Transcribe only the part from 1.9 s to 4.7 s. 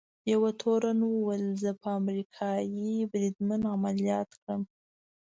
امریکايي بریدمن عملیات کړم.